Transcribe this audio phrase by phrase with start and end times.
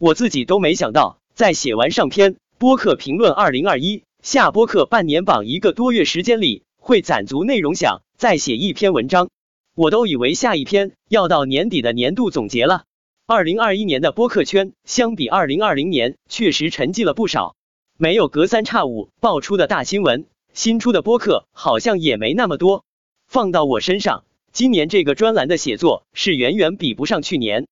[0.00, 9.28] 我自己都没想到，在写完上篇播客评论二零二一下播客半年榜一个多月时间里，会攒足内容想再写一篇文章。
[9.74, 12.84] 我都以为下一篇要到年底的年度总结了。
[13.26, 17.54] 二零二一年的播客圈相比二零二零年确实沉寂了不少，
[17.98, 20.24] 没有隔三差五爆出的大新闻，
[20.54, 22.86] 新出的播客好像也没那么多。
[23.26, 27.66] 放到我身上，今年这个专栏的写作是远远比不上去年。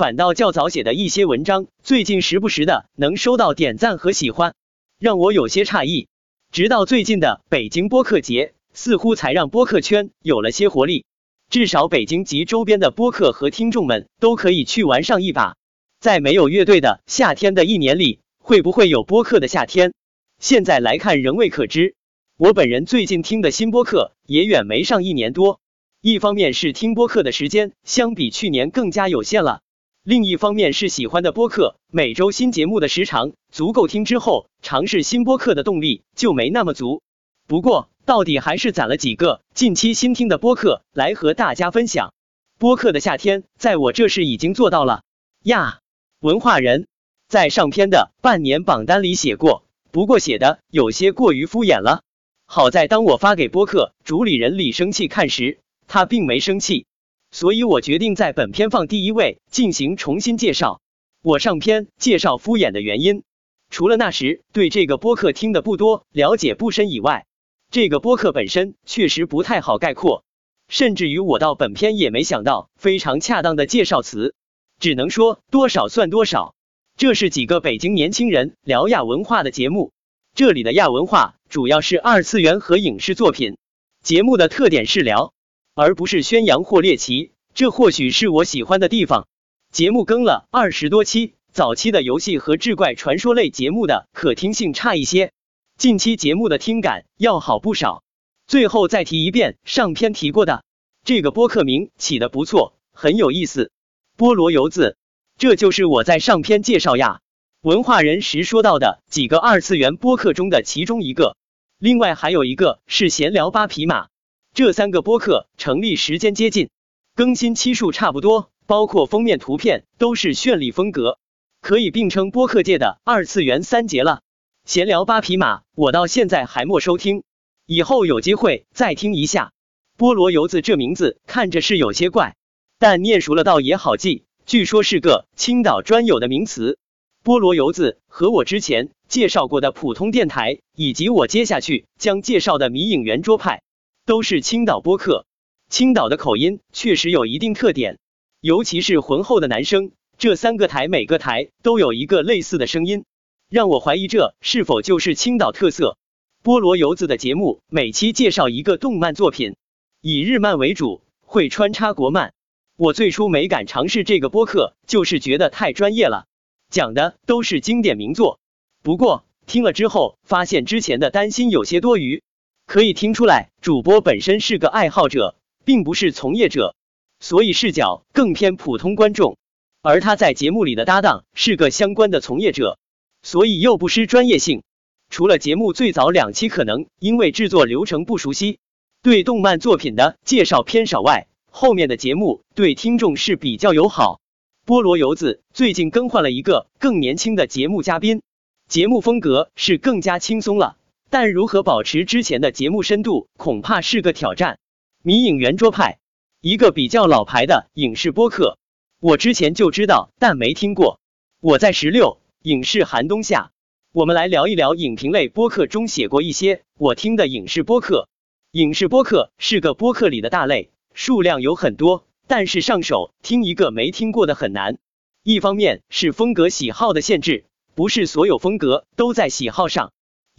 [0.00, 4.54] 反倒较早写的一些文章，最近时不时的能收到点赞和喜欢，
[4.98, 6.08] 让我有些诧异。
[6.50, 11.04] 直到最近的北京播客节，似乎才让播客圈有了些活力。
[11.50, 15.56] 至少北京及周边的播客和听众们都可以去玩上一把。
[16.00, 19.92] 在没有乐队的夏天的一年里，会不会有播客的夏天？
[20.38, 21.94] 现在来看仍未可知。
[22.38, 25.60] 我本人最近听的新播客也远没上一年多，
[26.00, 29.60] 一方面是听播客的时间相比去年更加有限了。
[30.02, 37.02] 另一方面是喜欢的播客，每周新节目的时长足够听之后，尝试新播客的动力就没那么足。
[37.46, 42.14] 不过，到底还是攒了几个近期新听的播客来和大家分享。
[42.58, 45.02] 播客的夏天，在我这是已经做到了
[45.42, 45.80] 呀。
[46.20, 46.86] 文化人
[47.28, 52.00] 在上篇的半年榜单里写过，不过写的有些过于敷衍了。
[52.46, 56.86] 好在当我发给播客主理人李生气看时，他并没生气。
[57.30, 60.80] 所以我决定在本篇放第一位进行重新介绍。
[61.22, 63.22] 我上篇介绍敷衍的原因，
[63.68, 67.26] 除了那时对这个播客听的不多、了解不深以外，
[67.70, 70.24] 这个播客本身确实不太好概括，
[70.68, 74.34] 甚至于我到本篇也没想到非常恰当的介绍词，
[74.80, 76.54] 只能说多少算多少。
[76.96, 79.92] 这是几个北京年轻人聊亚文化的节目，
[80.34, 83.56] 这里的亚文化主要是二次元和影视作品。
[84.02, 85.32] 节目的特点是聊。
[85.80, 89.26] 而不是宣扬或猎奇，这或许是我喜欢的地方。
[89.72, 95.32] 节目更了二十多期，早期的游戏和志怪传说类节目的可听性差一些，
[95.78, 98.02] 近期节目的听感要好不少。
[98.46, 100.64] 最后再提一遍上篇提过的，
[101.02, 103.72] 这个播客名起的不错，很有意思。
[104.18, 104.98] 菠萝油子，
[105.38, 107.20] 这就是我在上篇介绍呀
[107.62, 111.38] 文化人时说到的几个二次元播客中的其中一个，
[111.78, 114.08] 另外还有一个是闲聊八匹马。
[114.52, 116.70] 这三个播客成立时间接近，
[117.14, 121.18] 更新期数差不多，包括封面图片都是绚丽风格，
[121.60, 124.22] 可以并称播客界的二次元三杰了。
[124.64, 127.22] 闲聊八匹马，我到现在还没收听，
[127.64, 129.52] 以后有机会再听一下。
[129.96, 132.34] 菠萝油子这名字看着是有些怪，
[132.78, 136.76] 但念熟了倒也好记，据说是个青岛专有的名词。
[137.22, 143.62] 菠萝油子和我之前介绍过的普通电台，以及我接下去将介绍的迷影圆桌派。
[144.10, 145.24] 都是青岛播客，
[145.68, 148.00] 青岛的口音确实有一定特点，
[148.40, 149.92] 尤其是浑厚的男生。
[150.18, 153.04] 这三个台每个台都有一个类似的声音，
[153.48, 155.96] 让我怀疑这是否就是青岛特色。
[156.42, 159.54] 菠萝油子的节目每期介绍一个动漫作品，
[160.00, 162.34] 以日漫为主，会穿插国漫。
[162.76, 166.26] 我最初没敢尝试这个播客，就是觉得太专业了，
[166.68, 168.40] 讲的都是经典名作。
[168.82, 172.24] 不过听了之后，发现之前的担心有些多余。
[172.70, 176.76] 可以听出来，主播本身是个爱好者，并不是从业者，
[177.18, 179.36] 所以视角更偏普通观众。
[179.82, 182.78] 而他在节目里的搭档是个相关的从业者，
[183.24, 184.62] 所以又不失专业性。
[185.08, 188.60] 除了节目最早两期可能因为制作流程不熟悉，
[189.02, 194.20] 对动漫作品的介绍偏少外，后面的节目对听众是比较友好。
[194.64, 198.22] 菠萝油子最近更换了一个更年轻的节目嘉宾，
[198.68, 200.76] 节目风格是更加轻松了。
[201.12, 204.60] 但如何保持之前的节目深度，恐怕是个挑战。
[205.02, 205.98] 迷影圆桌派，
[206.40, 208.58] 一个比较老牌的影视播客，
[209.00, 211.00] 我之前就知道，但没听过。
[211.40, 213.50] 我在十六影视寒冬下，
[213.92, 218.08] 我们来聊一聊影评类播客中写过一些我听的影视播客。
[218.52, 224.78] 影视播客是个播客里的大类，数量有很多，但是上手听一个没听过的很难。
[225.24, 229.92] 一方面是风格喜好的限制，不是所有风格都在喜好上。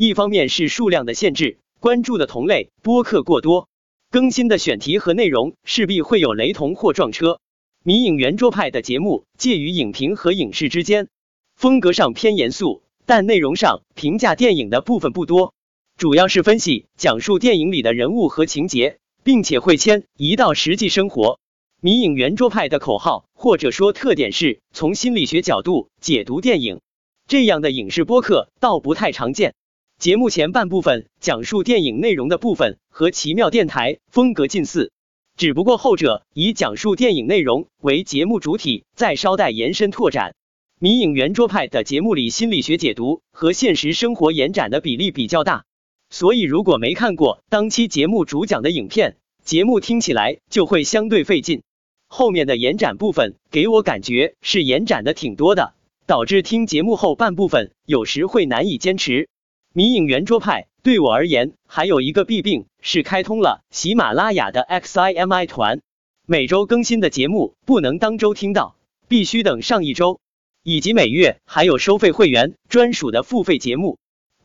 [0.03, 3.69] 一方面是数量的限制，关注的同类播客过多，
[4.09, 7.39] 更新的选题和内容势必会有雷同或撞车。
[7.83, 11.07] 迷影圆桌派的节目介于影评和影视之间，
[11.55, 15.53] 风格上偏严肃，但内容上评价电影的部分不多，
[15.99, 21.39] 主要是分析讲述电影里的人物和情节，并且会迁移到实际生活。
[21.79, 26.81] 迷影圆桌派的口号或者说特点是从心理学角度解读电影，
[27.27, 29.53] 这样的影视播客倒不太常见。
[30.01, 34.91] 节目前半部分讲述电影内容的部分和奇妙电台风格近似，
[35.37, 40.33] 只不过后者以讲述电影内容为节目主体，再稍带延伸拓展。
[40.79, 45.65] 迷影圆桌派的节目里心理学解读和现实生活延展的比例比较大，
[46.09, 51.61] 所以如果没看过当期节目主讲的影片，节目听起来就会相对费劲。
[52.07, 55.75] 后面的延展部分给我感觉是延展的挺多的，
[56.07, 59.29] 导致听节目后半部分有时会难以坚持。
[59.73, 65.79] 迷影圆桌派对我而言还有一个弊病是开通了喜马拉雅的 XIMI 团，
[66.27, 68.75] 每周更新的节目不能当周听到，
[69.07, 70.19] 必须等上一周。
[70.61, 73.97] 以及每月还有收费会员专属的付费节目，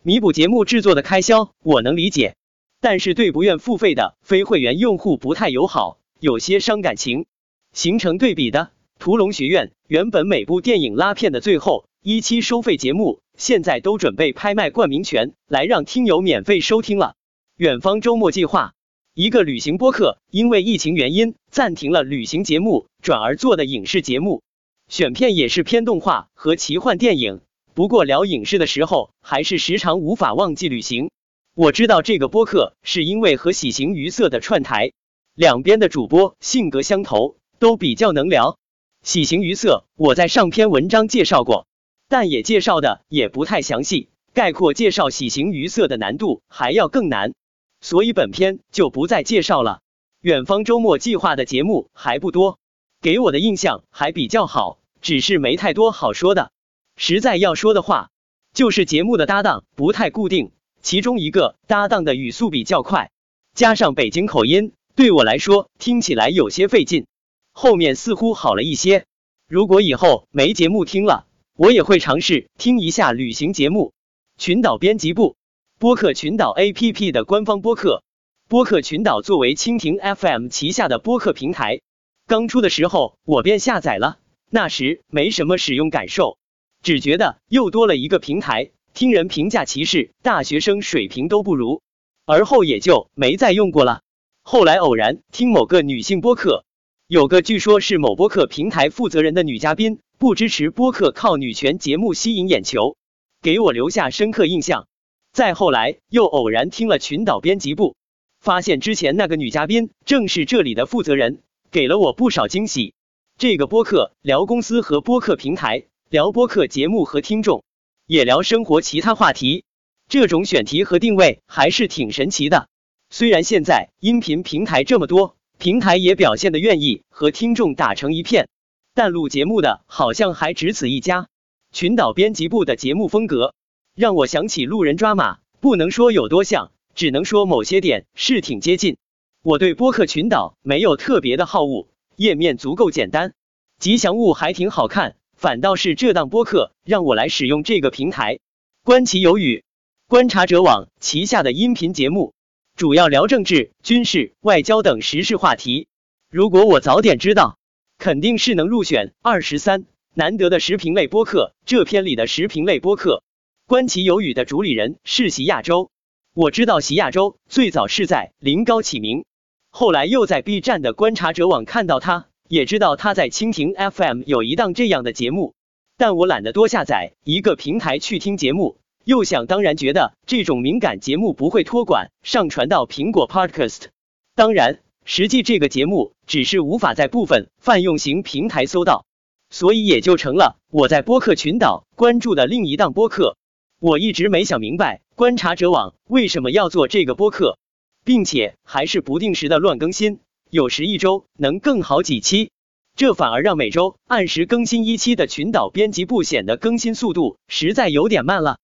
[0.03, 2.37] 弥补节目制作的开销，我能理解。
[2.81, 7.27] 但是对不愿付费的非会员用户不太友好，有些伤感情。
[7.73, 8.71] 形成对比的，
[9.01, 17.15] 屠龙学院原本每部电影拉片的最后一期收费节目，现在都准备拍卖冠名权来让听友免费收听了。
[17.57, 18.75] 远方周末计划，
[19.15, 24.43] 一个旅行播客，因为疫情原因暂停了旅行节目，转而做的影视节目。
[24.89, 27.41] 选片也是偏动画和奇幻电影，
[27.75, 31.11] 不过聊影视的时候，还是时常无法忘记旅行。
[31.55, 34.93] 我知道这个播客是因为和喜形于色的串台，
[35.35, 38.59] 两边的主播性格相投，都比较能聊。
[39.03, 41.67] 喜形于色，我在上篇文章介绍过，
[42.09, 47.35] 但也介绍的也不太详细，概括介绍喜形于色的难度还要更难，
[47.81, 49.81] 所以本篇就不再介绍了。
[50.21, 52.59] 远方周末计划的节目还不多。
[53.01, 56.51] 给我的印象还比较好，只是没太多好说的。
[56.97, 58.11] 实在要说的话，
[58.55, 60.51] 就是节目的搭档不太固定，
[60.83, 63.11] 其中一个搭档的语速比较快，
[63.55, 67.07] 加上北京口音，对我来说听起来有些费劲。
[67.53, 69.05] 后面似乎好了一些。
[69.49, 71.27] 如果以后没节目听了，
[71.59, 73.95] 我也会尝试听一下旅行节目。
[74.37, 75.37] 群岛编辑部
[75.79, 78.03] 播客群岛 APP 的官方播客，
[78.47, 81.81] 播客群岛作为蜻蜓 FM 旗下的播客平台。
[82.27, 84.19] 刚出的时候，我便下载了。
[84.51, 86.37] 那时没什么使用感受，
[86.83, 91.81] 只觉得又多了一个平台，听人评价歧视，大学生水平都不如。
[92.27, 94.03] 而后也就没再用过了。
[94.43, 96.67] 后来偶然听某个女性播客，
[97.07, 102.97] 有个据说是某播客平台负责人的女嘉宾，不支持播客靠女权节目吸引眼球，
[103.43, 104.89] 给我留下深刻印象。
[105.31, 107.97] 再后来又偶然听了群岛编辑部，
[108.41, 111.43] 发现之前那个女嘉宾正是这里的负责人。
[111.71, 112.95] 给了我不少惊喜。
[113.37, 117.63] 这个播客聊公司和播客平台，聊播客节目和听众，
[118.07, 119.65] 也聊生活其他话题。
[120.09, 122.69] 这种选题和定位还是挺神奇的。
[123.11, 128.49] 虽然现在音频平台这么多，平台也表现的愿意和听众打成一片，
[128.97, 131.29] 但录节目的好像还只此一家。
[131.71, 133.53] 群岛编辑部的节目风格
[133.95, 138.97] 让我想起路人抓马，不能说有多像，只能说某些点是挺接近。
[139.43, 143.35] 我对播客群岛没有特别的好恶，页面足够简单，
[143.79, 148.39] 吉祥物还挺好看，反倒是这档播客让我来使用这个平台。
[148.83, 149.63] 观其有语，
[150.09, 152.33] 观察者网旗下的音频节目，
[152.77, 155.87] 主要聊政治、军事、外交等时事话题。
[156.31, 157.59] 如果我早点知道，
[157.99, 159.85] 肯定是能入选二十三
[160.15, 161.55] 难得的时评类播客。
[161.65, 163.23] 这篇里的时评类播客，
[163.67, 165.91] 观其有语的主理人是席亚洲。
[166.35, 169.25] 我知道席亚洲最早是在临高启明。
[169.71, 175.55] 后来又在 B 站的观察者网看到他，也知道他在蜻蜓 FM 有一档这样的节目，
[175.97, 183.87] 但我懒得多下载一个平台去听节目，又想当然觉得这种敏感节目不会托管上传到苹果 Podcast，
[184.35, 189.07] 当然，实际这个节目只是无法在部分泛用型平台搜到，
[189.49, 193.39] 所以也就成了我在播客群岛关注的另一档播客。
[193.81, 197.57] 我一直没想明白观察者网为什么要做这个播客。
[198.05, 202.53] 并且还是不定时的乱更新，有时一周能更好几期，
[202.95, 208.59] 这反而让每周按时更新一期的群岛编辑部显得更新速度实在有点慢了。